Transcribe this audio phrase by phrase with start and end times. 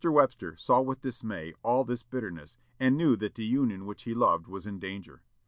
[0.03, 4.47] Webster saw with dismay all this bitterness, and knew that the Union which he loved
[4.47, 5.21] was in danger.